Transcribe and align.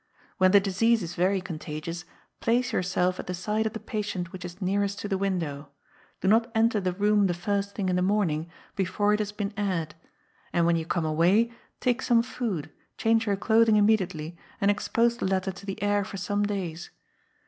When 0.39 0.49
the 0.49 0.59
disease 0.59 1.03
is 1.03 1.13
very 1.13 1.39
contagious, 1.41 2.05
place 2.39 2.73
yourself 2.73 3.19
at 3.19 3.27
the 3.27 3.35
side 3.35 3.67
of 3.67 3.73
the 3.73 3.79
patient 3.79 4.31
which 4.31 4.43
is 4.43 4.59
nearest 4.59 4.97
to 5.01 5.07
the 5.07 5.15
window. 5.15 5.69
Do 6.21 6.27
not 6.27 6.49
enter 6.55 6.81
the 6.81 6.91
room 6.93 7.27
the 7.27 7.35
first 7.35 7.75
thing 7.75 7.87
in 7.87 7.95
the 7.97 8.01
morning, 8.01 8.49
before 8.75 9.13
it 9.13 9.19
has 9.19 9.31
been 9.31 9.53
aired; 9.55 9.93
and 10.51 10.65
when 10.65 10.75
you 10.75 10.85
come 10.87 11.05
away, 11.05 11.51
take 11.79 12.01
some 12.01 12.23
food, 12.23 12.71
change 12.97 13.27
your 13.27 13.35
clothing 13.37 13.75
immediately, 13.75 14.35
and 14.59 14.71
expose 14.71 15.17
the 15.17 15.27
latter 15.27 15.51
to 15.51 15.67
the 15.67 15.79
air 15.83 16.03
for 16.03 16.17
some 16.17 16.41
days. 16.47 16.89